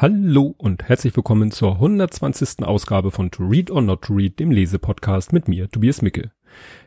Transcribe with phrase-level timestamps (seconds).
[0.00, 2.64] Hallo und herzlich willkommen zur 120.
[2.64, 6.30] Ausgabe von To Read or Not to Read, dem Lesepodcast mit mir, Tobias Micke.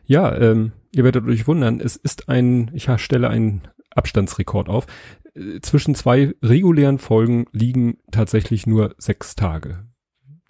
[0.06, 4.86] Ja, ähm, ihr werdet euch wundern, es ist ein, ich stelle einen Abstandsrekord auf.
[5.34, 9.84] Äh, zwischen zwei regulären Folgen liegen tatsächlich nur sechs Tage.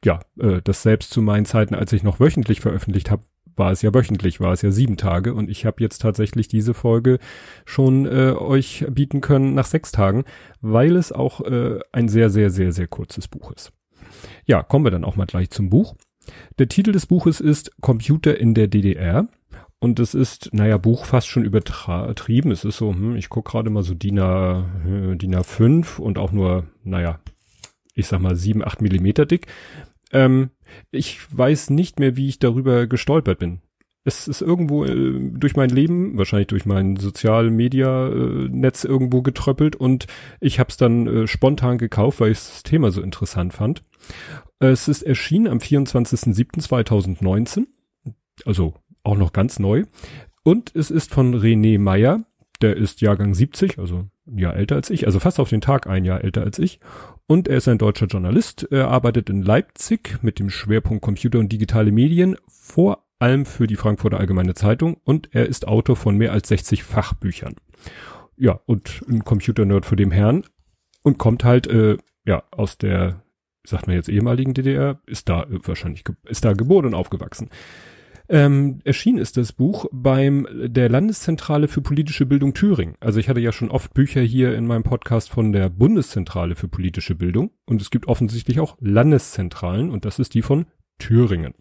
[0.05, 3.25] Ja, äh, das selbst zu meinen Zeiten, als ich noch wöchentlich veröffentlicht habe,
[3.57, 6.75] war es ja wöchentlich, war es ja sieben Tage und ich habe jetzt tatsächlich diese
[6.75, 7.19] Folge
[7.65, 10.25] schon äh, euch bieten können nach sechs Tagen,
[10.61, 13.73] weil es auch äh, ein sehr, sehr, sehr, sehr kurzes Buch ist.
[14.47, 15.95] Ja, kommen wir dann auch mal gleich zum Buch.
[16.59, 19.29] Der Titel des Buches ist Computer in der DDR
[19.81, 22.53] und es ist, naja, Buch fast schon übertrieben.
[22.53, 26.19] Es ist so, hm, ich guck gerade mal so DIN, A, äh, DIN A5 und
[26.19, 27.19] auch nur, naja,
[27.95, 29.49] ich sag mal sieben, acht Millimeter dick.
[30.13, 30.51] Ähm,
[30.91, 33.61] ich weiß nicht mehr, wie ich darüber gestolpert bin.
[34.05, 40.09] Es ist irgendwo äh, durch mein Leben, wahrscheinlich durch mein Sozial-Media-Netz irgendwo getröppelt und
[40.41, 43.85] ich habe es dann äh, spontan gekauft, weil ich das Thema so interessant fand.
[44.59, 47.67] Es ist erschienen am 24.07.2019,
[48.45, 48.75] also
[49.05, 49.85] auch noch ganz neu.
[50.45, 52.25] Und es ist von René Meyer,
[52.61, 55.87] der ist Jahrgang 70, also ein Jahr älter als ich, also fast auf den Tag
[55.87, 56.81] ein Jahr älter als ich.
[57.33, 58.69] Und er ist ein deutscher Journalist.
[58.71, 63.77] Er arbeitet in Leipzig mit dem Schwerpunkt Computer und digitale Medien, vor allem für die
[63.77, 64.99] Frankfurter Allgemeine Zeitung.
[65.03, 67.57] Und er ist Autor von mehr als 60 Fachbüchern.
[68.37, 70.45] Ja, und ein Computer-Nerd für dem Herrn.
[71.01, 73.23] Und kommt halt, äh, ja, aus der,
[73.65, 77.49] sagt man jetzt ehemaligen DDR, ist da äh, wahrscheinlich, ist da geboren und aufgewachsen.
[78.29, 82.95] Ähm, erschienen ist das Buch beim der Landeszentrale für politische Bildung Thüringen.
[83.01, 86.69] Also ich hatte ja schon oft Bücher hier in meinem Podcast von der Bundeszentrale für
[86.69, 90.67] politische Bildung und es gibt offensichtlich auch Landeszentralen und das ist die von
[90.99, 91.55] Thüringen.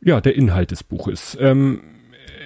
[0.00, 1.36] Ja, der Inhalt des Buches.
[1.40, 1.80] Ähm,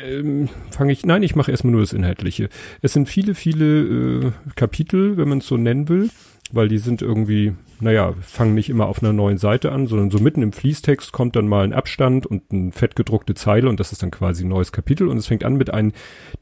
[0.05, 2.49] ähm, fange ich, nein, ich mache erstmal nur das Inhaltliche.
[2.83, 6.11] Es sind viele, viele äh, Kapitel, wenn man es so nennen will
[6.53, 10.19] weil die sind irgendwie, naja, fangen nicht immer auf einer neuen Seite an, sondern so
[10.19, 14.03] mitten im Fließtext kommt dann mal ein Abstand und ein fettgedruckte Zeile und das ist
[14.03, 15.93] dann quasi ein neues Kapitel und es fängt an mit einem,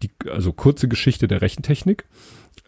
[0.03, 2.05] die, also kurze Geschichte der Rechentechnik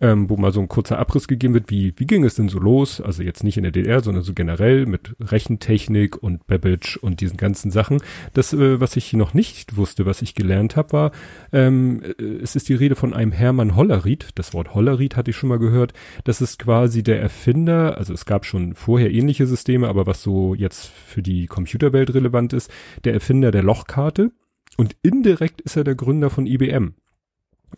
[0.00, 2.58] ähm, wo mal so ein kurzer Abriss gegeben wird, wie, wie ging es denn so
[2.58, 3.00] los?
[3.00, 7.36] Also jetzt nicht in der DDR, sondern so generell mit Rechentechnik und Babbage und diesen
[7.36, 8.02] ganzen Sachen.
[8.34, 11.12] Das, äh, was ich noch nicht wusste, was ich gelernt habe, war,
[11.52, 14.30] ähm, äh, es ist die Rede von einem Hermann Hollerried.
[14.34, 15.92] Das Wort Hollerried hatte ich schon mal gehört.
[16.24, 20.54] Das ist quasi der Erfinder, also es gab schon vorher ähnliche Systeme, aber was so
[20.54, 22.70] jetzt für die Computerwelt relevant ist,
[23.04, 24.32] der Erfinder der Lochkarte.
[24.76, 26.94] Und indirekt ist er der Gründer von IBM.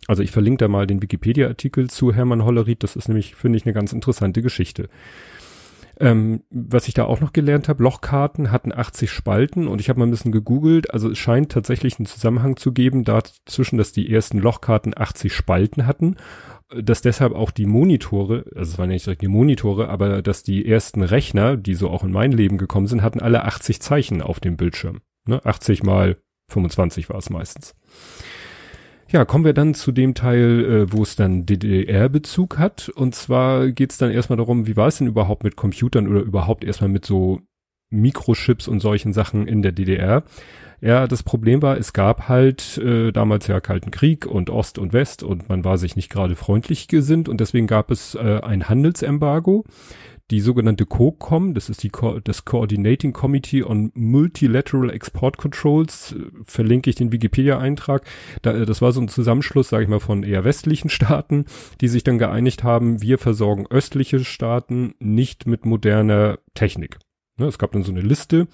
[0.07, 2.83] Also ich verlinke da mal den Wikipedia-Artikel zu Hermann Hollerried.
[2.83, 4.89] Das ist nämlich, finde ich, eine ganz interessante Geschichte.
[6.01, 9.99] Ähm, was ich da auch noch gelernt habe, Lochkarten hatten 80 Spalten und ich habe
[9.99, 10.93] mal ein bisschen gegoogelt.
[10.93, 15.85] Also es scheint tatsächlich einen Zusammenhang zu geben dazwischen, dass die ersten Lochkarten 80 Spalten
[15.85, 16.15] hatten,
[16.73, 20.65] dass deshalb auch die Monitore, also es waren nicht direkt die Monitore, aber dass die
[20.65, 24.39] ersten Rechner, die so auch in mein Leben gekommen sind, hatten alle 80 Zeichen auf
[24.39, 25.01] dem Bildschirm.
[25.27, 25.43] Ne?
[25.43, 26.17] 80 mal
[26.49, 27.75] 25 war es meistens.
[29.11, 32.89] Ja, kommen wir dann zu dem Teil, äh, wo es dann DDR-Bezug hat.
[32.89, 36.21] Und zwar geht es dann erstmal darum, wie war es denn überhaupt mit Computern oder
[36.21, 37.39] überhaupt erstmal mit so
[37.89, 40.23] Mikrochips und solchen Sachen in der DDR.
[40.79, 44.93] Ja, das Problem war, es gab halt äh, damals ja Kalten Krieg und Ost und
[44.93, 48.69] West und man war sich nicht gerade freundlich gesinnt und deswegen gab es äh, ein
[48.69, 49.65] Handelsembargo
[50.31, 56.25] die sogenannte COCOM, das ist die Co das Coordinating Committee on Multilateral Export Controls, äh,
[56.43, 58.03] verlinke ich den Wikipedia-Eintrag.
[58.41, 61.45] Da, äh, das war so ein Zusammenschluss, sage ich mal, von eher westlichen Staaten,
[61.81, 66.99] die sich dann geeinigt haben, wir versorgen östliche Staaten nicht mit moderner Technik.
[67.37, 68.47] Ne, es gab dann so eine Liste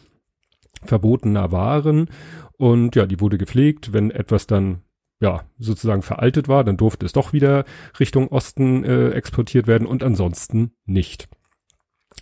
[0.84, 2.09] verbotener Waren
[2.58, 3.91] und ja, die wurde gepflegt.
[3.91, 4.81] Wenn etwas dann
[5.22, 7.66] ja, sozusagen veraltet war, dann durfte es doch wieder
[8.00, 11.30] Richtung Osten äh, exportiert werden und ansonsten nicht.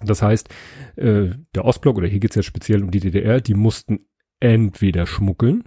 [0.01, 0.49] Das heißt,
[0.95, 4.07] äh, der Ostblock, oder hier geht's ja speziell um die DDR, die mussten
[4.39, 5.63] entweder schmuggeln,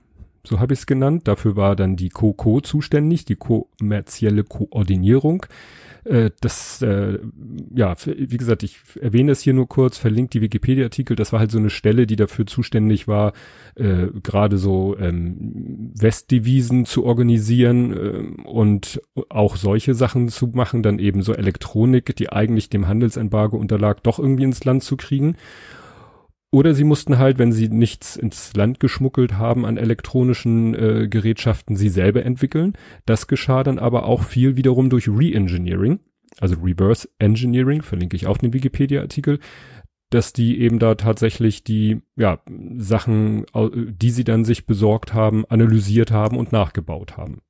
[0.46, 1.26] so habe ich es genannt.
[1.26, 5.46] Dafür war dann die COCO zuständig, die kommerzielle Koordinierung.
[6.06, 7.18] Äh, das, äh,
[7.74, 11.16] ja, wie gesagt, ich erwähne es hier nur kurz, verlinkt die Wikipedia-Artikel.
[11.16, 13.32] Das war halt so eine Stelle, die dafür zuständig war,
[13.74, 20.98] äh, gerade so ähm, Westdevisen zu organisieren äh, und auch solche Sachen zu machen, dann
[21.00, 25.36] eben so Elektronik, die eigentlich dem Handelsembargo unterlag, doch irgendwie ins Land zu kriegen.
[26.50, 31.76] Oder sie mussten halt, wenn sie nichts ins Land geschmuggelt haben an elektronischen äh, Gerätschaften,
[31.76, 32.74] sie selber entwickeln.
[33.04, 36.00] Das geschah dann aber auch viel wiederum durch Re-Engineering,
[36.40, 39.40] also Reverse Engineering, verlinke ich auch den Wikipedia-Artikel,
[40.10, 42.40] dass die eben da tatsächlich die ja,
[42.76, 47.42] Sachen, die sie dann sich besorgt haben, analysiert haben und nachgebaut haben.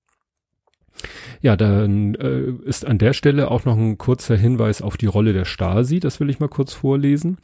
[1.43, 5.35] Ja, dann äh, ist an der Stelle auch noch ein kurzer Hinweis auf die Rolle
[5.35, 7.37] der Stasi, das will ich mal kurz vorlesen.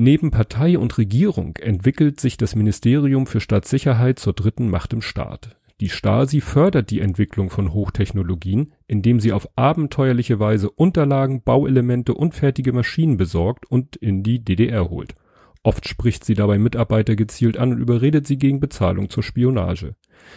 [0.00, 5.56] Neben Partei und Regierung entwickelt sich das Ministerium für Staatssicherheit zur dritten Macht im Staat.
[5.80, 12.36] Die Stasi fördert die Entwicklung von Hochtechnologien, indem sie auf abenteuerliche Weise Unterlagen, Bauelemente und
[12.36, 15.16] fertige Maschinen besorgt und in die DDR holt.
[15.64, 19.96] Oft spricht sie dabei Mitarbeiter gezielt an und überredet sie gegen Bezahlung zur Spionage.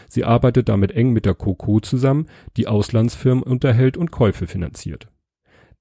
[0.09, 2.25] Sie arbeitet damit eng mit der Coco zusammen,
[2.57, 5.10] die Auslandsfirmen unterhält und Käufe finanziert.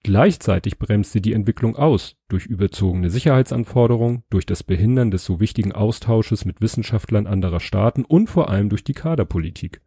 [0.02, 5.73] Gleichzeitig bremst sie die Entwicklung aus, durch überzogene Sicherheitsanforderungen, durch das Behindern des so wichtigen
[5.73, 9.82] Austausches mit Wissenschaftlern anderer Staaten und vor allem durch die Kaderpolitik.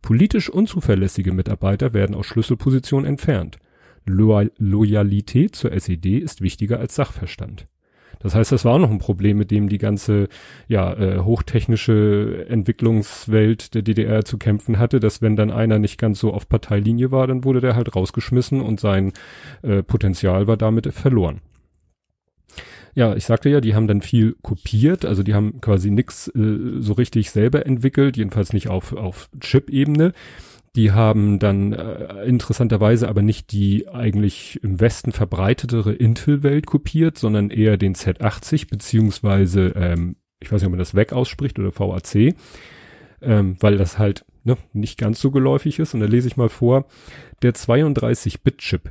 [0.00, 3.58] Politisch unzuverlässige Mitarbeiter werden aus Schlüsselpositionen entfernt.
[4.06, 7.68] Loyalität zur SED ist wichtiger als Sachverstand.
[8.20, 10.28] Das heißt, das war auch noch ein Problem, mit dem die ganze
[10.66, 16.18] ja, äh, hochtechnische Entwicklungswelt der DDR zu kämpfen hatte, dass wenn dann einer nicht ganz
[16.18, 19.12] so auf Parteilinie war, dann wurde der halt rausgeschmissen und sein
[19.62, 21.40] äh, Potenzial war damit verloren.
[22.94, 26.80] Ja, ich sagte ja, die haben dann viel kopiert, also die haben quasi nix äh,
[26.80, 30.12] so richtig selber entwickelt, jedenfalls nicht auf, auf Chip-Ebene.
[30.76, 37.50] Die haben dann äh, interessanterweise aber nicht die eigentlich im Westen verbreitetere Intel-Welt kopiert, sondern
[37.50, 42.34] eher den Z80 beziehungsweise, ähm, ich weiß nicht, ob man das weg ausspricht oder VAC,
[43.22, 45.94] ähm, weil das halt ne, nicht ganz so geläufig ist.
[45.94, 46.86] Und da lese ich mal vor,
[47.42, 48.90] der 32-Bit-Chip.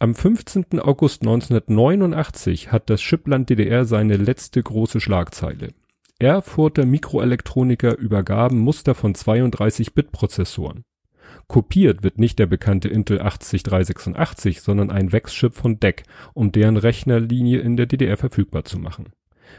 [0.00, 0.78] Am 15.
[0.78, 5.70] August 1989 hat das Chipland DDR seine letzte große Schlagzeile.
[6.20, 10.84] Erfurter Mikroelektroniker übergaben Muster von 32-Bit-Prozessoren.
[11.48, 16.02] Kopiert wird nicht der bekannte Intel 80386, sondern ein Wechschip von DEC,
[16.34, 19.12] um deren Rechnerlinie in der DDR verfügbar zu machen.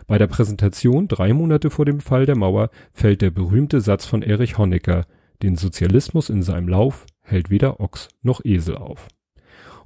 [0.05, 4.21] Bei der Präsentation drei Monate vor dem Fall der Mauer fällt der berühmte Satz von
[4.21, 5.07] Erich Honecker,
[5.41, 9.07] den Sozialismus in seinem Lauf hält weder Ochs noch Esel auf.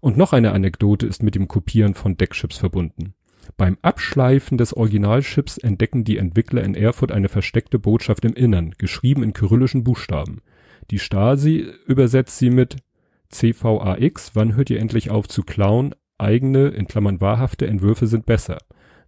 [0.02, 3.14] Und noch eine Anekdote ist mit dem Kopieren von DEC-Chips verbunden.
[3.56, 9.24] Beim Abschleifen des Originalchips entdecken die Entwickler in Erfurt eine versteckte Botschaft im Innern, geschrieben
[9.24, 10.42] in kyrillischen Buchstaben.
[10.92, 12.78] Die Stasi übersetzt sie mit
[13.30, 15.96] CVAX, wann hört ihr endlich auf zu klauen?
[16.18, 18.60] Eigene, in Klammern wahrhafte Entwürfe sind besser.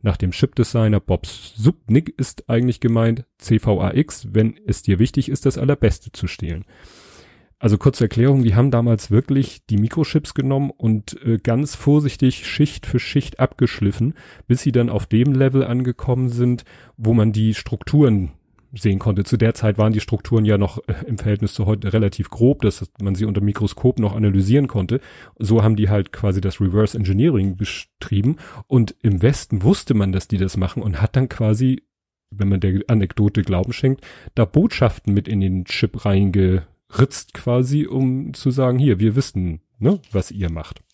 [0.02, 5.58] Nach dem Chipdesigner Bob Subnik ist eigentlich gemeint CVAX, wenn es dir wichtig ist, das
[5.58, 6.66] Allerbeste zu stehlen.
[7.58, 12.86] Also kurze Erklärung, die haben damals wirklich die Mikrochips genommen und äh, ganz vorsichtig Schicht
[12.86, 14.14] für Schicht abgeschliffen,
[14.48, 16.66] bis sie dann auf dem Level angekommen sind,
[16.98, 18.34] wo man die Strukturen
[18.76, 19.24] sehen konnte.
[19.24, 22.62] Zu der Zeit waren die Strukturen ja noch äh, im Verhältnis zu heute relativ grob,
[22.62, 25.00] dass man sie unter Mikroskop noch analysieren konnte.
[25.40, 28.38] So haben die halt quasi das Reverse Engineering betrieben
[28.68, 31.84] und im Westen wusste man, dass die das machen und hat dann quasi,
[32.32, 34.06] wenn man der Anekdote Glauben schenkt,
[34.36, 40.00] da Botschaften mit in den Chip reingeritzt quasi, um zu sagen, hier, wir wissen, ne,
[40.12, 40.85] was ihr macht.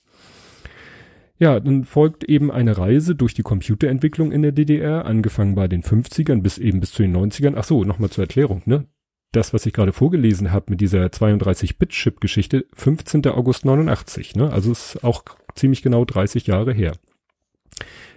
[1.42, 5.82] Ja, dann folgt eben eine Reise durch die Computerentwicklung in der DDR, angefangen bei den
[5.82, 7.56] 50ern bis eben bis zu den 90ern.
[7.58, 8.86] Ach so, nochmal zur Erklärung, ne?
[9.32, 13.26] Das, was ich gerade vorgelesen habe mit dieser 32-Bit-Chip-Geschichte, 15.
[13.26, 14.54] August 89, ne?
[14.54, 15.24] Also ist auch
[15.56, 16.94] ziemlich genau 30 Jahre her.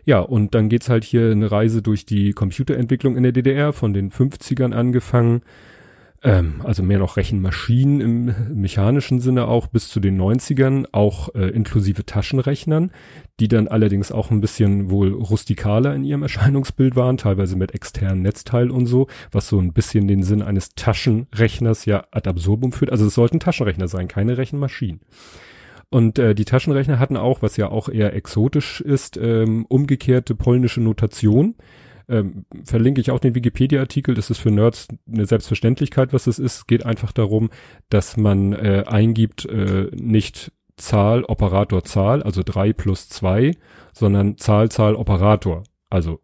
[0.04, 3.94] Ja, und dann geht's halt hier eine Reise durch die Computerentwicklung in der DDR, von
[3.94, 5.40] den 50ern angefangen
[6.24, 11.50] ähm, also mehr noch Rechenmaschinen im mechanischen Sinne auch bis zu den 90ern, auch äh,
[11.50, 12.90] inklusive Taschenrechnern,
[13.40, 18.22] die dann allerdings auch ein bisschen wohl rustikaler in ihrem Erscheinungsbild waren, teilweise mit externen
[18.22, 22.90] Netzteil und so, was so ein bisschen den Sinn eines Taschenrechners ja ad absurdum führt.
[22.90, 25.00] Also es sollten Taschenrechner sein, keine Rechenmaschinen.
[25.90, 30.81] Und äh, die Taschenrechner hatten auch, was ja auch eher exotisch ist, ähm, umgekehrte polnische
[30.81, 31.54] Notation
[32.08, 34.15] ähm, verlinke ich auch den Wikipedia-Artikel.
[34.15, 36.67] Das ist für Nerds eine Selbstverständlichkeit, was es ist.
[36.67, 37.51] Geht einfach darum,
[37.89, 43.53] dass man äh, eingibt äh, nicht Zahl, Operator, Zahl, also drei plus zwei,
[43.93, 45.63] sondern Zahl, Zahl, Operator.
[45.89, 46.20] Also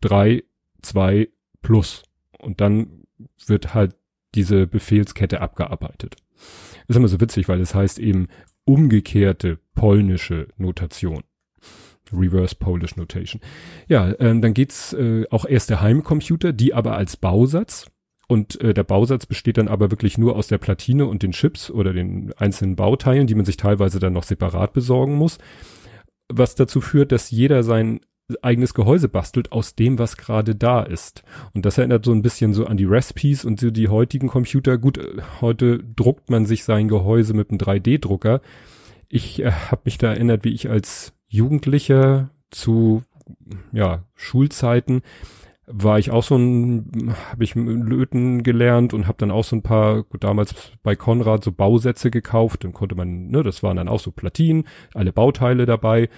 [0.00, 0.42] drei,
[0.82, 1.28] zwei
[1.62, 2.02] plus.
[2.38, 3.04] Und dann
[3.46, 3.96] wird halt
[4.34, 6.16] diese Befehlskette abgearbeitet.
[6.88, 8.28] ist immer so witzig, weil es heißt eben
[8.64, 11.22] umgekehrte polnische Notation.
[12.12, 13.40] Reverse Polish Notation.
[13.88, 17.90] Ja, ähm, dann geht's äh, auch erst der Heimcomputer, die aber als Bausatz.
[18.28, 21.70] Und äh, der Bausatz besteht dann aber wirklich nur aus der Platine und den Chips
[21.70, 25.38] oder den einzelnen Bauteilen, die man sich teilweise dann noch separat besorgen muss.
[26.28, 28.00] Was dazu führt, dass jeder sein
[28.42, 31.22] eigenes Gehäuse bastelt aus dem, was gerade da ist.
[31.54, 34.78] Und das erinnert so ein bisschen so an die Recipes und so die heutigen Computer.
[34.78, 38.40] Gut, äh, heute druckt man sich sein Gehäuse mit einem 3D-Drucker.
[39.08, 43.02] Ich äh, habe mich da erinnert, wie ich als Jugendlicher zu
[43.72, 45.02] ja, Schulzeiten
[45.72, 49.62] war ich auch so ein, habe ich Löten gelernt und habe dann auch so ein
[49.62, 53.88] paar, gut, damals bei Konrad so Bausätze gekauft, dann konnte man, ne, das waren dann
[53.88, 56.08] auch so Platinen, alle Bauteile dabei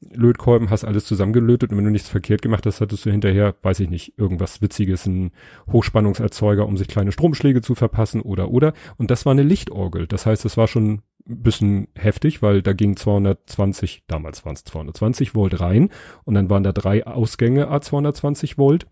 [0.00, 3.80] Lötkolben, hast alles zusammengelötet und wenn du nichts verkehrt gemacht hast, hattest du hinterher, weiß
[3.80, 5.30] ich nicht, irgendwas Witziges, ein
[5.70, 8.72] Hochspannungserzeuger, um sich kleine Stromschläge zu verpassen oder oder.
[8.96, 10.06] Und das war eine Lichtorgel.
[10.06, 11.02] Das heißt, es war schon
[11.36, 15.90] bisschen heftig, weil da ging 220, damals waren es 220 Volt rein
[16.24, 18.86] und dann waren da drei Ausgänge A 220 Volt.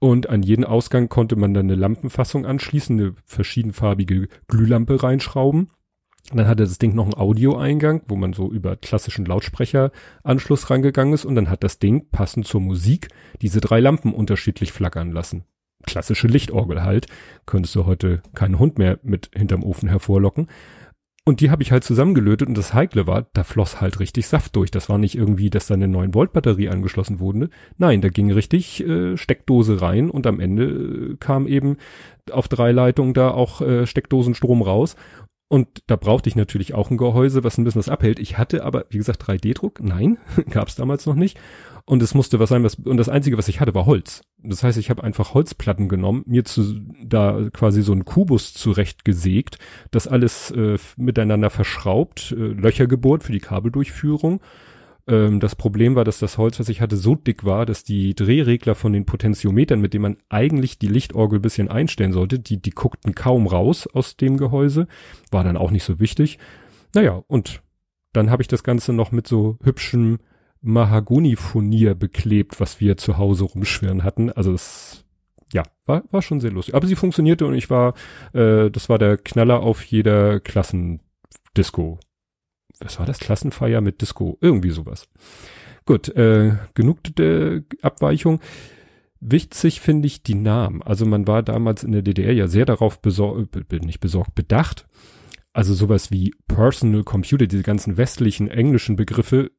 [0.00, 5.70] Und an jeden Ausgang konnte man dann eine Lampenfassung anschließen, eine verschiedenfarbige Glühlampe reinschrauben.
[6.32, 11.24] Dann hatte das Ding noch einen Audioeingang, wo man so über klassischen Lautsprecheranschluss rangegangen ist
[11.24, 13.08] und dann hat das Ding passend zur Musik
[13.40, 15.44] diese drei Lampen unterschiedlich flackern lassen.
[15.86, 17.06] Klassische Lichtorgel halt.
[17.46, 20.48] Könntest du heute keinen Hund mehr mit hinterm Ofen hervorlocken.
[21.28, 24.56] Und die habe ich halt zusammengelötet und das Heikle war, da floss halt richtig Saft
[24.56, 24.70] durch.
[24.70, 27.50] Das war nicht irgendwie, dass da eine 9 Volt Batterie angeschlossen wurde.
[27.76, 31.76] Nein, da ging richtig äh, Steckdose rein und am Ende äh, kam eben
[32.32, 34.96] auf drei Leitungen da auch äh, Steckdosenstrom raus
[35.48, 38.18] und da brauchte ich natürlich auch ein Gehäuse, was ein bisschen was abhält.
[38.20, 39.82] Ich hatte aber, wie gesagt, 3D-Druck.
[39.82, 40.16] Nein,
[40.50, 41.38] gab es damals noch nicht.
[41.88, 44.20] Und es musste was sein, was, und das Einzige, was ich hatte, war Holz.
[44.42, 49.58] Das heißt, ich habe einfach Holzplatten genommen, mir zu da quasi so einen Kubus zurechtgesägt,
[49.90, 54.42] das alles äh, miteinander verschraubt, äh, Löcher gebohrt für die Kabeldurchführung
[55.06, 58.14] ähm, das Problem war, dass das Holz, was ich hatte, so dick war, dass die
[58.14, 62.70] Drehregler von den Potentiometern, mit denen man eigentlich die Lichtorgel bisschen einstellen sollte, die, die
[62.70, 64.86] guckten kaum raus aus dem Gehäuse.
[65.30, 66.38] War dann auch nicht so wichtig.
[66.94, 67.62] Naja, und
[68.12, 70.18] dann habe ich das Ganze noch mit so hübschem
[70.62, 74.30] Mahagoni-Furnier beklebt, was wir zu Hause rumschwirren hatten.
[74.30, 75.04] Also es
[75.52, 76.74] ja, war, war schon sehr lustig.
[76.74, 77.94] Aber sie funktionierte und ich war,
[78.32, 81.98] äh, das war der Knaller auf jeder Klassendisco
[82.80, 83.18] was war das?
[83.18, 85.08] Klassenfeier mit Disco, irgendwie sowas.
[85.84, 88.40] Gut, äh, genug der Abweichung.
[89.20, 90.82] Wichtig finde ich die Namen.
[90.82, 94.86] Also man war damals in der DDR ja sehr darauf besorgt, nicht besorgt, bedacht.
[95.52, 99.50] Also sowas wie Personal Computer, diese ganzen westlichen englischen Begriffe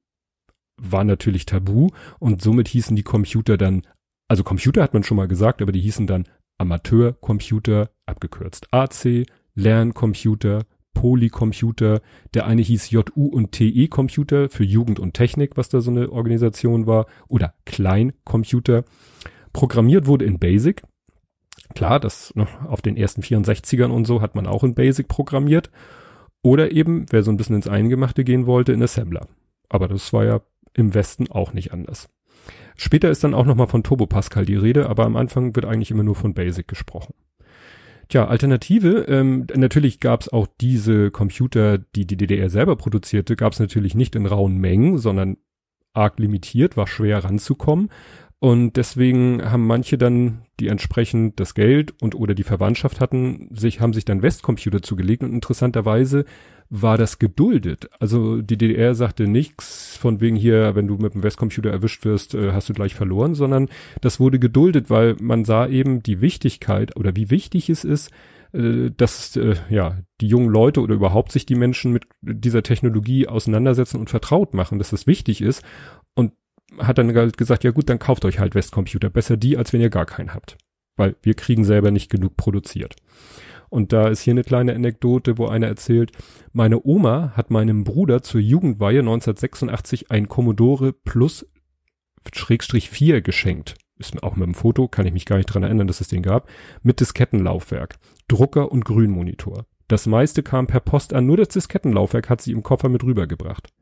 [0.82, 3.84] war natürlich tabu und somit hießen die Computer dann,
[4.28, 6.26] also Computer hat man schon mal gesagt, aber die hießen dann
[6.58, 12.02] Amateurcomputer, abgekürzt AC, Lerncomputer, Polycomputer.
[12.34, 16.12] Der eine hieß JU und TE Computer für Jugend und Technik, was da so eine
[16.12, 17.06] Organisation war.
[17.28, 18.84] Oder Kleincomputer.
[19.54, 20.84] Programmiert wurde in Basic.
[21.74, 25.08] Klar, das noch ne, auf den ersten 64ern und so hat man auch in Basic
[25.08, 25.70] programmiert.
[26.42, 29.28] Oder eben, wer so ein bisschen ins Eingemachte gehen wollte, in Assembler.
[29.70, 30.42] Aber das war ja
[30.74, 32.10] im Westen auch nicht anders.
[32.76, 35.92] Später ist dann auch nochmal von Turbo Pascal die Rede, aber am Anfang wird eigentlich
[35.92, 37.14] immer nur von Basic gesprochen.
[38.08, 43.54] Tja, Alternative, ähm, natürlich gab es auch diese Computer, die die DDR selber produzierte, gab
[43.54, 45.38] es natürlich nicht in rauen Mengen, sondern
[45.94, 47.90] arg limitiert, war schwer ranzukommen.
[48.40, 53.82] Und deswegen haben manche dann, die entsprechend das Geld und oder die Verwandtschaft hatten, sich,
[53.82, 56.24] haben sich dann Westcomputer zugelegt und interessanterweise
[56.70, 57.90] war das geduldet.
[58.00, 62.34] Also die DDR sagte nichts von wegen hier, wenn du mit dem Westcomputer erwischt wirst,
[62.34, 63.68] äh, hast du gleich verloren, sondern
[64.02, 68.12] das wurde geduldet, weil man sah eben die Wichtigkeit oder wie wichtig es ist,
[68.54, 73.28] äh, dass äh, ja die jungen Leute oder überhaupt sich die Menschen mit dieser Technologie
[73.28, 75.64] auseinandersetzen und vertraut machen, dass das wichtig ist
[76.14, 76.34] und
[76.78, 79.82] hat dann halt gesagt, ja gut, dann kauft euch halt Westcomputer, besser die, als wenn
[79.82, 80.58] ihr gar keinen habt,
[80.96, 82.96] weil wir kriegen selber nicht genug produziert.
[83.70, 86.12] Und da ist hier eine kleine Anekdote, wo einer erzählt,
[86.54, 91.46] meine Oma hat meinem Bruder zur Jugendweihe 1986 ein Commodore Plus
[92.34, 93.76] Schrägstrich 4 geschenkt.
[93.98, 96.24] Ist auch mit dem Foto, kann ich mich gar nicht dran erinnern, dass es den
[96.24, 96.50] gab,
[96.84, 97.98] mit Diskettenlaufwerk,
[98.28, 99.66] Drucker und Grünmonitor.
[99.88, 103.74] Das meiste kam per Post an, nur das Diskettenlaufwerk hat sie im Koffer mit rübergebracht.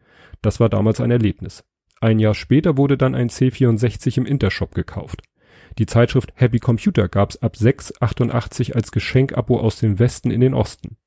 [0.42, 1.64] Das war damals ein Erlebnis.
[2.00, 5.24] Ein Jahr später wurde dann ein C64 im Intershop gekauft.
[5.78, 10.98] Die Zeitschrift Happy Computer gab's ab 6,88 als Geschenkabo aus dem Westen in den Osten.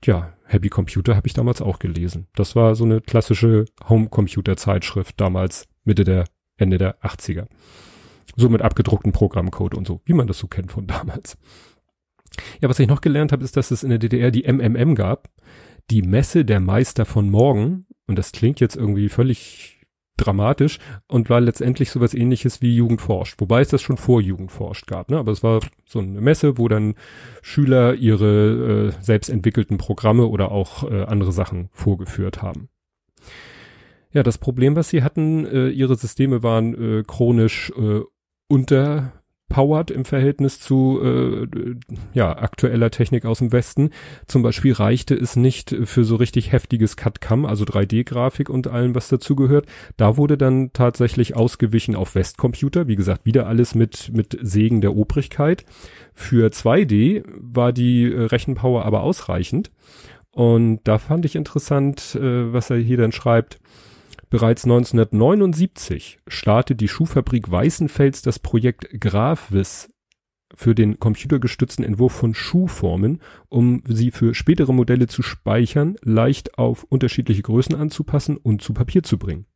[0.00, 2.26] Tja, Happy Computer habe ich damals auch gelesen.
[2.34, 6.24] Das war so eine klassische Home-Computer-Zeitschrift damals Mitte der,
[6.58, 7.46] Ende der 80er.
[8.36, 11.38] So mit abgedruckten Programmcode und so, wie man das so kennt von damals.
[12.60, 15.30] Ja, was ich noch gelernt habe, ist, dass es in der DDR die MMM gab.
[15.90, 17.86] Die Messe der Meister von morgen.
[18.06, 19.73] Und das klingt jetzt irgendwie völlig
[20.16, 20.78] dramatisch
[21.08, 24.86] und war letztendlich sowas ähnliches wie Jugend forscht, wobei es das schon vor Jugend forscht
[24.86, 25.18] gab, ne?
[25.18, 26.94] aber es war so eine Messe, wo dann
[27.42, 32.68] Schüler ihre äh, selbst entwickelten Programme oder auch äh, andere Sachen vorgeführt haben.
[34.12, 38.02] Ja, das Problem, was sie hatten, äh, ihre Systeme waren äh, chronisch äh,
[38.46, 39.23] unter
[39.54, 41.46] powered im Verhältnis zu äh,
[42.12, 43.90] ja, aktueller Technik aus dem Westen.
[44.26, 49.06] Zum Beispiel reichte es nicht für so richtig heftiges CAD-CAM, also 3D-Grafik und allem, was
[49.06, 49.66] dazugehört.
[49.96, 52.88] Da wurde dann tatsächlich ausgewichen auf Westcomputer.
[52.88, 55.64] Wie gesagt, wieder alles mit, mit Segen der Obrigkeit.
[56.14, 59.70] Für 2D war die äh, Rechenpower aber ausreichend.
[60.32, 63.60] Und da fand ich interessant, äh, was er hier dann schreibt.
[64.34, 69.94] Bereits 1979 startete die Schuhfabrik Weißenfels das Projekt GraphVis
[70.52, 76.82] für den computergestützten Entwurf von Schuhformen, um sie für spätere Modelle zu speichern, leicht auf
[76.82, 79.46] unterschiedliche Größen anzupassen und zu Papier zu bringen.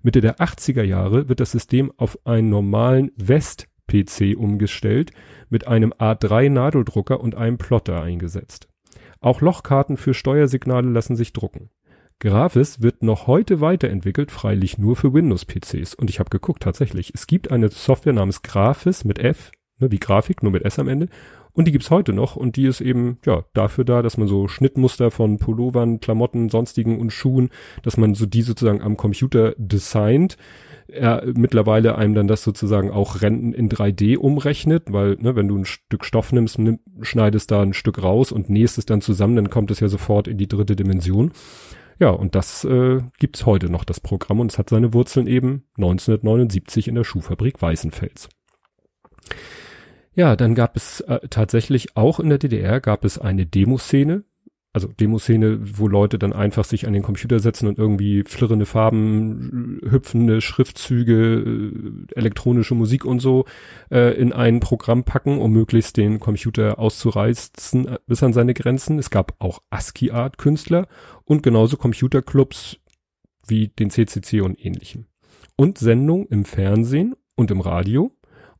[0.00, 5.10] Mitte der 80er Jahre wird das System auf einen normalen West-PC umgestellt,
[5.50, 8.66] mit einem A3 Nadeldrucker und einem Plotter eingesetzt.
[9.20, 11.68] Auch Lochkarten für Steuersignale lassen sich drucken.
[12.22, 15.94] Graphis wird noch heute weiterentwickelt, freilich nur für Windows-PCs.
[15.94, 17.10] Und ich habe geguckt, tatsächlich.
[17.16, 19.50] Es gibt eine Software namens Graphis mit F,
[19.80, 21.08] ne, wie Grafik, nur mit S am Ende.
[21.52, 24.46] Und die gibt's heute noch und die ist eben, ja, dafür da, dass man so
[24.46, 27.50] Schnittmuster von Pullovern, Klamotten, sonstigen und Schuhen,
[27.82, 30.36] dass man so die sozusagen am Computer designt.
[30.86, 35.58] Er mittlerweile einem dann das sozusagen auch Renten in 3D umrechnet, weil, ne, wenn du
[35.58, 39.34] ein Stück Stoff nimmst, nimm, schneidest da ein Stück raus und nähst es dann zusammen,
[39.34, 41.32] dann kommt es ja sofort in die dritte Dimension.
[42.02, 45.68] Ja, und das äh, gibt's heute noch, das Programm, und es hat seine Wurzeln eben
[45.76, 48.28] 1979 in der Schuhfabrik Weißenfels.
[50.12, 54.24] Ja, dann gab es äh, tatsächlich auch in der DDR gab es eine Demoszene,
[54.72, 59.80] also Demoszene, wo Leute dann einfach sich an den Computer setzen und irgendwie flirrende Farben,
[59.86, 63.44] hüpfende Schriftzüge, äh, elektronische Musik und so
[63.90, 68.98] äh, in ein Programm packen, um möglichst den Computer auszureizen äh, bis an seine Grenzen.
[68.98, 70.88] Es gab auch ASCII-Art-Künstler
[71.24, 72.78] und genauso Computerclubs
[73.46, 75.06] wie den CCC und ähnlichem.
[75.56, 78.10] Und Sendungen im Fernsehen und im Radio.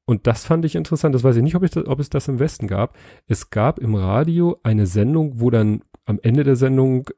[0.04, 1.14] Und das fand ich interessant.
[1.14, 2.99] Das weiß ich nicht, ob, ich das, ob es das im Westen gab.
[3.28, 7.09] Es gab im Radio eine Sendung, wo dann am Ende der Sendung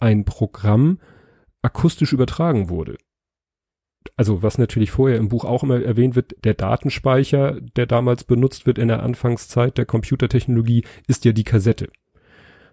[0.00, 1.00] ein Programm
[1.62, 2.96] akustisch übertragen wurde.
[4.16, 8.66] Also was natürlich vorher im Buch auch immer erwähnt wird, der Datenspeicher, der damals benutzt
[8.66, 11.90] wird in der Anfangszeit der Computertechnologie, ist ja die Kassette.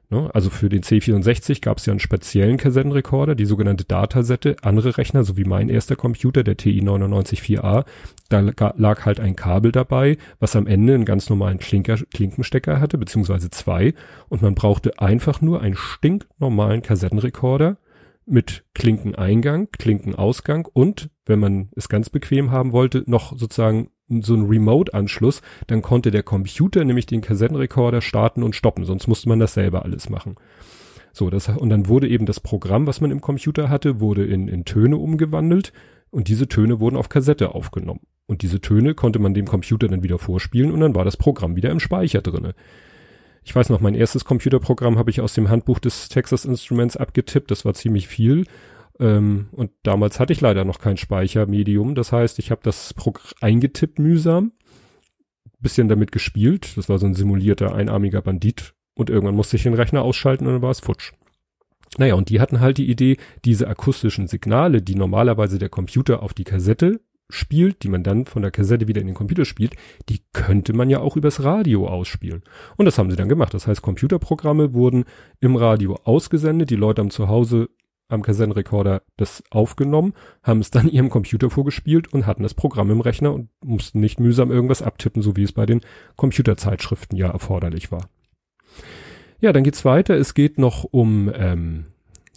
[0.09, 0.29] Ne?
[0.33, 4.55] Also für den C64 gab es ja einen speziellen Kassettenrekorder, die sogenannte Datasette.
[4.61, 7.85] Andere Rechner, so wie mein erster Computer, der TI 994a,
[8.29, 12.97] da lag halt ein Kabel dabei, was am Ende einen ganz normalen Klinker, Klinkenstecker hatte,
[12.97, 13.93] beziehungsweise zwei.
[14.29, 17.77] Und man brauchte einfach nur einen stinknormalen Kassettenrekorder
[18.25, 24.45] mit Klinkeneingang, Klinkenausgang und, wenn man es ganz bequem haben wollte, noch sozusagen so ein
[24.45, 29.53] Remote-Anschluss, dann konnte der Computer nämlich den Kassettenrekorder starten und stoppen, sonst musste man das
[29.53, 30.35] selber alles machen.
[31.11, 34.47] So, das, und dann wurde eben das Programm, was man im Computer hatte, wurde in,
[34.47, 35.71] in Töne umgewandelt
[36.11, 38.01] und diese Töne wurden auf Kassette aufgenommen.
[38.27, 41.55] Und diese Töne konnte man dem Computer dann wieder vorspielen und dann war das Programm
[41.55, 42.53] wieder im Speicher drinne.
[43.43, 47.51] Ich weiß noch, mein erstes Computerprogramm habe ich aus dem Handbuch des Texas Instruments abgetippt,
[47.51, 48.45] das war ziemlich viel
[48.99, 51.95] ähm, und damals hatte ich leider noch kein Speichermedium.
[51.95, 54.51] Das heißt, ich habe das Programm eingetippt mühsam,
[55.59, 56.77] bisschen damit gespielt.
[56.77, 58.73] Das war so ein simulierter einarmiger Bandit.
[58.93, 61.11] Und irgendwann musste ich den Rechner ausschalten und dann war es futsch.
[61.97, 66.33] Naja, und die hatten halt die Idee, diese akustischen Signale, die normalerweise der Computer auf
[66.33, 69.75] die Kassette spielt, die man dann von der Kassette wieder in den Computer spielt,
[70.09, 72.43] die könnte man ja auch übers Radio ausspielen.
[72.77, 73.53] Und das haben sie dann gemacht.
[73.53, 75.05] Das heißt, Computerprogramme wurden
[75.39, 77.69] im Radio ausgesendet, die Leute haben zu Hause
[78.07, 80.13] am Kassettenrekorder das aufgenommen,
[80.43, 84.19] haben es dann ihrem Computer vorgespielt und hatten das Programm im Rechner und mussten nicht
[84.19, 85.81] mühsam irgendwas abtippen, so wie es bei den
[86.15, 88.09] Computerzeitschriften ja erforderlich war.
[89.39, 90.15] Ja, dann geht's weiter.
[90.15, 91.85] Es geht noch um ähm,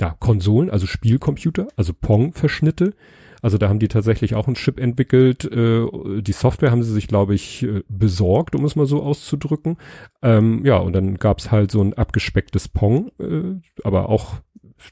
[0.01, 2.95] ja, Konsolen, also Spielcomputer, also Pong-Verschnitte.
[3.41, 5.45] Also da haben die tatsächlich auch einen Chip entwickelt.
[5.45, 5.87] Äh,
[6.21, 9.77] die Software haben sie sich, glaube ich, äh, besorgt, um es mal so auszudrücken.
[10.23, 14.41] Ähm, ja, und dann gab's halt so ein abgespecktes Pong, äh, aber auch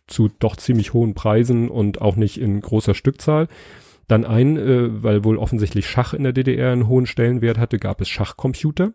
[0.06, 3.48] zu doch ziemlich hohen Preisen und auch nicht in großer Stückzahl.
[4.08, 8.00] Dann ein, äh, weil wohl offensichtlich Schach in der DDR einen hohen Stellenwert hatte, gab
[8.00, 8.92] es Schachcomputer.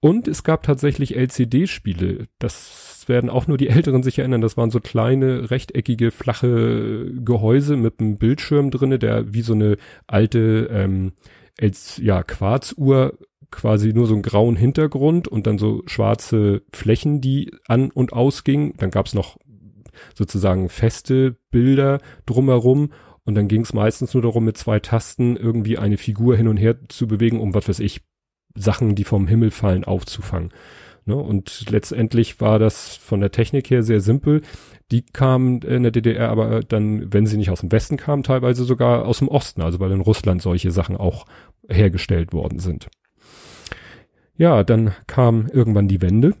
[0.00, 2.26] Und es gab tatsächlich LCD-Spiele.
[2.40, 4.40] Das werden auch nur die Älteren sich erinnern.
[4.40, 9.76] Das waren so kleine, rechteckige, flache Gehäuse mit einem Bildschirm drinne, der wie so eine
[10.08, 11.12] alte ähm,
[11.60, 13.16] als, ja, Quarzuhr
[13.52, 18.74] quasi nur so einen grauen Hintergrund und dann so schwarze Flächen, die an und ausgingen.
[18.78, 19.36] Dann gab's noch
[20.14, 22.90] sozusagen feste Bilder drumherum
[23.24, 26.56] und dann ging es meistens nur darum, mit zwei Tasten irgendwie eine Figur hin und
[26.56, 28.02] her zu bewegen, um was weiß ich,
[28.54, 30.52] Sachen, die vom Himmel fallen, aufzufangen.
[31.04, 31.16] Ne?
[31.16, 34.42] Und letztendlich war das von der Technik her sehr simpel.
[34.90, 38.64] Die kamen in der DDR aber dann, wenn sie nicht aus dem Westen kamen, teilweise
[38.64, 41.24] sogar aus dem Osten, also weil in Russland solche Sachen auch
[41.68, 42.88] hergestellt worden sind.
[44.36, 46.34] Ja, dann kam irgendwann die Wende.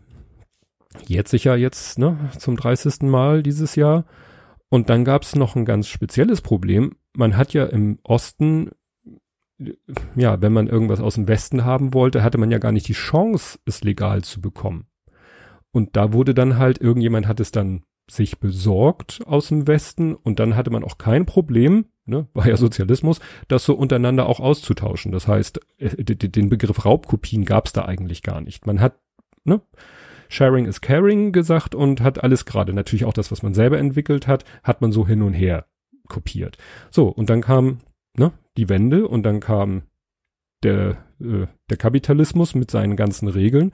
[1.06, 3.02] Jetzt sicher jetzt, ne, zum 30.
[3.02, 4.04] Mal dieses Jahr.
[4.68, 6.96] Und dann gab es noch ein ganz spezielles Problem.
[7.14, 8.70] Man hat ja im Osten,
[10.16, 12.94] ja, wenn man irgendwas aus dem Westen haben wollte, hatte man ja gar nicht die
[12.94, 14.86] Chance, es legal zu bekommen.
[15.72, 20.38] Und da wurde dann halt, irgendjemand hat es dann sich besorgt aus dem Westen und
[20.38, 25.12] dann hatte man auch kein Problem, ne, war ja Sozialismus, das so untereinander auch auszutauschen.
[25.12, 28.66] Das heißt, äh, den Begriff Raubkopien gab es da eigentlich gar nicht.
[28.66, 28.98] Man hat,
[29.44, 29.60] ne,
[30.32, 34.26] Sharing is Caring gesagt und hat alles gerade, natürlich auch das, was man selber entwickelt
[34.26, 35.66] hat, hat man so hin und her
[36.08, 36.56] kopiert.
[36.90, 37.80] So, und dann kam
[38.16, 39.82] ne, die Wende und dann kam
[40.62, 43.72] der, äh, der Kapitalismus mit seinen ganzen Regeln.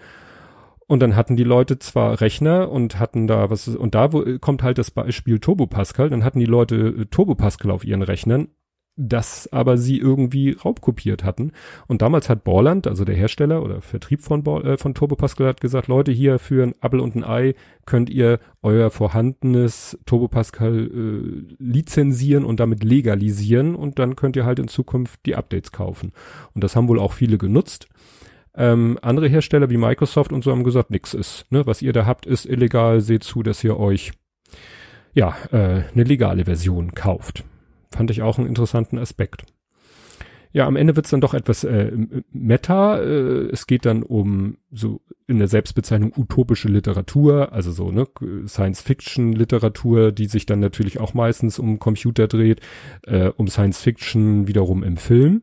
[0.88, 4.64] Und dann hatten die Leute zwar Rechner und hatten da was, und da wo, kommt
[4.64, 8.49] halt das Beispiel Turbo Pascal, dann hatten die Leute äh, Turbo Pascal auf ihren Rechnern,
[8.98, 11.52] das aber sie irgendwie raubkopiert hatten.
[11.87, 15.46] Und damals hat Borland, also der Hersteller oder Vertrieb von, Bo äh, von Turbo Pascal,
[15.46, 17.54] hat gesagt, Leute, hier für ein Apple und ein Ei
[17.87, 24.44] könnt ihr euer vorhandenes Turbo Pascal äh, lizenzieren und damit legalisieren und dann könnt ihr
[24.44, 26.12] halt in Zukunft die Updates kaufen.
[26.54, 27.88] Und das haben wohl auch viele genutzt.
[28.54, 31.46] Ähm, andere Hersteller wie Microsoft und so haben gesagt, nix ist.
[31.50, 31.64] Ne?
[31.66, 33.00] Was ihr da habt, ist illegal.
[33.00, 34.11] Seht zu, dass ihr euch
[35.14, 37.44] ja äh, eine legale Version kauft.
[37.90, 39.44] Fand ich auch einen interessanten Aspekt.
[40.53, 41.92] Ja, am Ende wird's dann doch etwas äh,
[42.33, 42.98] meta.
[42.98, 48.07] Äh, es geht dann um so in der Selbstbezeichnung utopische Literatur, also so ne
[48.46, 52.61] Science-Fiction-Literatur, die sich dann natürlich auch meistens um Computer dreht,
[53.03, 55.42] äh, um Science-Fiction wiederum im Film,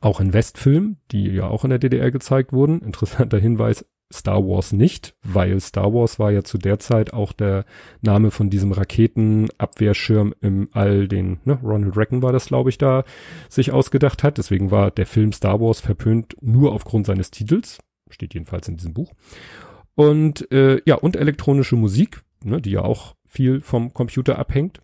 [0.00, 2.82] auch in Westfilmen, die ja auch in der DDR gezeigt wurden.
[2.82, 7.66] Interessanter Hinweis, Star Wars nicht, weil Star Wars war ja zu der Zeit auch der
[8.00, 13.04] Name von diesem Raketenabwehrschirm im All, den ne, Ronald Reagan war das, glaube ich, da
[13.50, 14.38] sich ausgedacht hat.
[14.38, 18.94] Deswegen war der Film Star Wars verpönt nur aufgrund seines Titels, steht jedenfalls in diesem
[18.94, 19.12] Buch.
[19.94, 24.80] Und äh, ja, und elektronische Musik, ne, die ja auch viel vom Computer abhängt.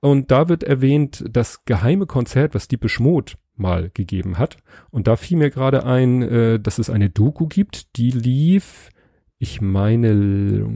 [0.00, 4.56] Und da wird erwähnt, das geheime Konzert, was Diepe Schmod mal gegeben hat.
[4.90, 8.90] Und da fiel mir gerade ein, äh, dass es eine Doku gibt, die lief,
[9.38, 10.66] ich meine,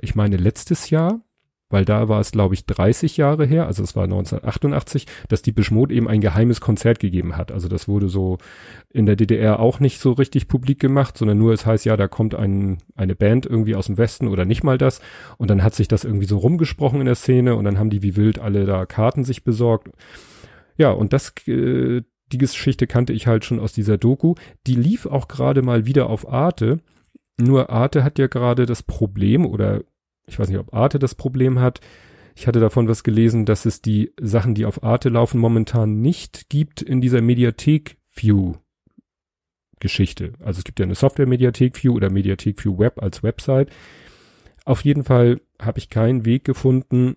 [0.00, 1.20] ich meine letztes Jahr,
[1.70, 5.50] weil da war es, glaube ich, 30 Jahre her, also es war 1988, dass die
[5.50, 7.50] Beschmod eben ein geheimes Konzert gegeben hat.
[7.50, 8.38] Also das wurde so
[8.90, 12.06] in der DDR auch nicht so richtig publik gemacht, sondern nur es heißt, ja, da
[12.06, 15.00] kommt ein, eine Band irgendwie aus dem Westen oder nicht mal das.
[15.36, 18.02] Und dann hat sich das irgendwie so rumgesprochen in der Szene und dann haben die
[18.02, 19.90] wie wild alle da Karten sich besorgt.
[20.76, 22.02] Ja, und das, äh,
[22.34, 24.34] die Geschichte kannte ich halt schon aus dieser Doku.
[24.66, 26.80] Die lief auch gerade mal wieder auf Arte.
[27.38, 29.84] Nur Arte hat ja gerade das Problem, oder
[30.26, 31.80] ich weiß nicht, ob Arte das Problem hat.
[32.34, 36.48] Ich hatte davon was gelesen, dass es die Sachen, die auf Arte laufen, momentan nicht
[36.48, 38.54] gibt in dieser Mediathek View
[39.78, 40.32] Geschichte.
[40.40, 43.70] Also es gibt ja eine Software Mediathek View oder Mediathek View Web als Website.
[44.64, 47.16] Auf jeden Fall habe ich keinen Weg gefunden,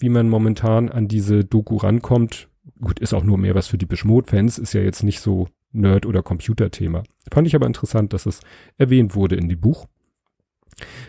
[0.00, 2.49] wie man momentan an diese Doku rankommt,
[2.80, 6.06] Gut, ist auch nur mehr was für die Beschmod-Fans, ist ja jetzt nicht so Nerd-
[6.06, 7.02] oder Computerthema.
[7.32, 8.40] Fand ich aber interessant, dass es
[8.76, 9.86] erwähnt wurde in dem Buch.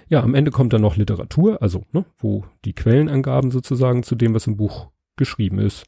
[0.09, 4.33] Ja, am Ende kommt dann noch Literatur, also ne, wo die Quellenangaben sozusagen zu dem,
[4.33, 5.85] was im Buch geschrieben ist.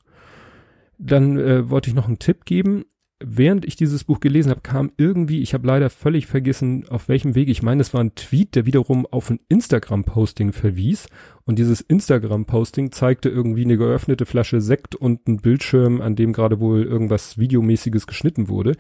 [0.98, 2.86] Dann äh, wollte ich noch einen Tipp geben
[3.26, 7.36] während ich dieses Buch gelesen habe, kam irgendwie, ich habe leider völlig vergessen, auf welchem
[7.36, 7.50] Weg.
[7.50, 11.08] Ich meine, es war ein Tweet, der wiederum auf ein Instagram-Posting verwies.
[11.46, 16.60] Und dieses Instagram-Posting zeigte irgendwie eine geöffnete Flasche Sekt und einen Bildschirm, an dem gerade
[16.60, 18.76] wohl irgendwas Videomäßiges geschnitten wurde.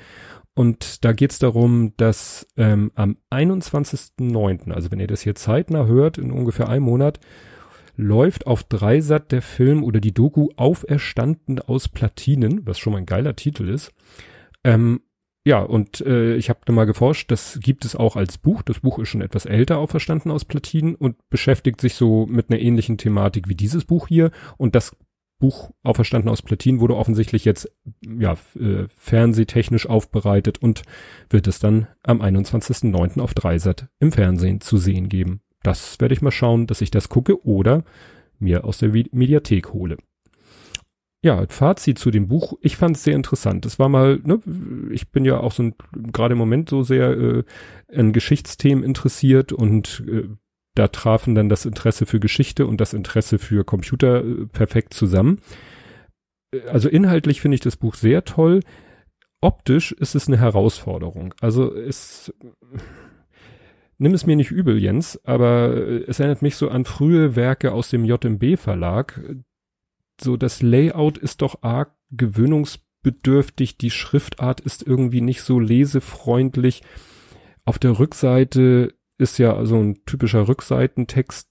[0.55, 5.87] Und da geht es darum, dass ähm, am 21.09., also wenn ihr das hier zeitnah
[5.87, 7.19] hört, in ungefähr einem Monat,
[7.95, 13.05] läuft auf Dreisat der Film oder die Doku Auferstanden aus Platinen, was schon mal ein
[13.05, 13.93] geiler Titel ist.
[14.63, 15.01] Ähm,
[15.45, 18.61] ja, und äh, ich habe da mal geforscht, das gibt es auch als Buch.
[18.61, 22.59] Das Buch ist schon etwas älter, auferstanden aus Platinen und beschäftigt sich so mit einer
[22.59, 24.31] ähnlichen Thematik wie dieses Buch hier.
[24.57, 24.95] Und das
[25.39, 27.69] Buch Auferstanden aus Platinen wurde offensichtlich jetzt
[28.01, 30.83] ja äh, fernsehtechnisch aufbereitet und
[31.29, 33.19] wird es dann am 21.09.
[33.19, 35.41] auf Dreisat im Fernsehen zu sehen geben.
[35.61, 37.83] Das werde ich mal schauen, dass ich das gucke oder
[38.39, 39.97] mir aus der Mediathek hole
[41.23, 42.57] ja, Fazit zu dem Buch.
[42.61, 43.65] Ich fand es sehr interessant.
[43.65, 44.39] Es war mal, ne,
[44.91, 47.43] ich bin ja auch so gerade im Moment so sehr äh,
[47.95, 50.27] an Geschichtsthemen interessiert und äh,
[50.75, 55.39] da trafen dann das Interesse für Geschichte und das Interesse für Computer äh, perfekt zusammen.
[56.53, 58.59] Äh, also inhaltlich finde ich das Buch sehr toll.
[59.39, 61.33] Optisch ist es eine Herausforderung.
[61.39, 62.33] Also es,
[63.97, 65.75] nimm es mir nicht übel, Jens, aber
[66.07, 69.21] es erinnert mich so an frühe Werke aus dem JMB Verlag,
[70.23, 76.83] so das Layout ist doch arg gewöhnungsbedürftig, die Schriftart ist irgendwie nicht so lesefreundlich.
[77.65, 81.49] Auf der Rückseite ist ja so ein typischer Rückseitentext,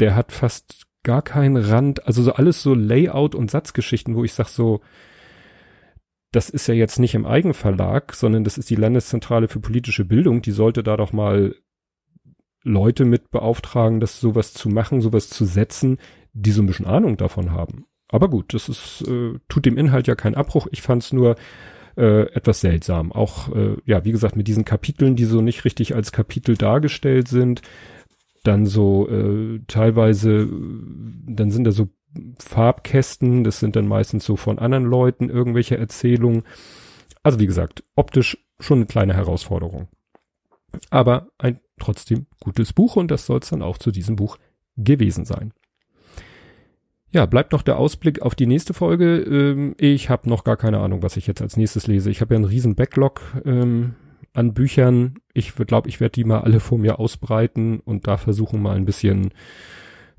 [0.00, 4.32] der hat fast gar keinen Rand, also so alles so Layout und Satzgeschichten, wo ich
[4.32, 4.80] sag so,
[6.32, 10.42] das ist ja jetzt nicht im Eigenverlag, sondern das ist die Landeszentrale für politische Bildung,
[10.42, 11.54] die sollte da doch mal
[12.64, 15.98] Leute mit beauftragen, das sowas zu machen, sowas zu setzen,
[16.32, 17.86] die so ein bisschen Ahnung davon haben.
[18.14, 20.68] Aber gut, das ist, äh, tut dem Inhalt ja keinen Abbruch.
[20.70, 21.34] Ich fand es nur
[21.96, 23.10] äh, etwas seltsam.
[23.10, 27.26] Auch, äh, ja, wie gesagt, mit diesen Kapiteln, die so nicht richtig als Kapitel dargestellt
[27.26, 27.62] sind,
[28.44, 30.48] dann so äh, teilweise,
[31.26, 31.88] dann sind da so
[32.38, 36.44] Farbkästen, das sind dann meistens so von anderen Leuten irgendwelche Erzählungen.
[37.24, 39.88] Also wie gesagt, optisch schon eine kleine Herausforderung.
[40.90, 44.38] Aber ein trotzdem gutes Buch und das soll es dann auch zu diesem Buch
[44.76, 45.52] gewesen sein.
[47.14, 49.18] Ja, bleibt noch der Ausblick auf die nächste Folge.
[49.18, 52.10] Ähm, ich habe noch gar keine Ahnung, was ich jetzt als nächstes lese.
[52.10, 53.94] Ich habe ja einen riesen Backlog ähm,
[54.32, 55.14] an Büchern.
[55.32, 58.84] Ich glaube, ich werde die mal alle vor mir ausbreiten und da versuchen mal ein
[58.84, 59.30] bisschen,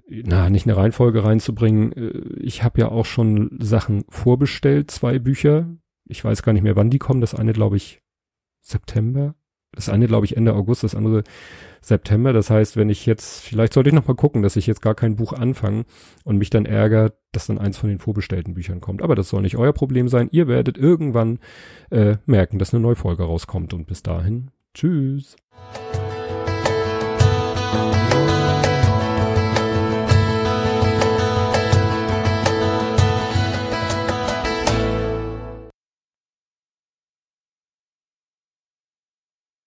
[0.07, 1.91] na, nicht eine Reihenfolge reinzubringen.
[1.91, 5.67] Äh, ich habe ja auch schon Sachen vorbestellt, zwei Bücher.
[6.05, 7.19] Ich weiß gar nicht mehr, wann die kommen.
[7.19, 8.03] Das eine, glaube ich,
[8.61, 9.35] September.
[9.75, 11.23] Das eine, glaube ich, Ende August, das andere
[11.81, 12.33] September.
[12.33, 14.95] Das heißt, wenn ich jetzt, vielleicht sollte ich noch mal gucken, dass ich jetzt gar
[14.95, 15.85] kein Buch anfange
[16.23, 19.01] und mich dann ärgert, dass dann eins von den vorbestellten Büchern kommt.
[19.01, 20.29] Aber das soll nicht euer Problem sein.
[20.31, 21.39] Ihr werdet irgendwann
[21.91, 23.73] äh, merken, dass eine neue Folge rauskommt.
[23.73, 25.35] Und bis dahin, tschüss.